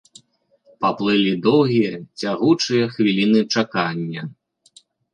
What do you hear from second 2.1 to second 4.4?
цягучыя хвіліны чакання.